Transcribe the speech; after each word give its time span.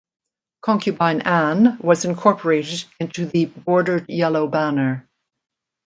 Concubine 0.61 1.21
An 1.27 1.77
was 1.77 2.05
incorporated 2.05 2.85
into 2.99 3.27
the 3.27 3.45
Bordered 3.45 4.09
Yellow 4.09 4.47
Banner. 4.47 5.07